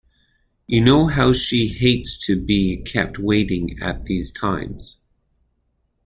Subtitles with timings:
[0.65, 4.99] You know how she hates to be kept waiting at these times.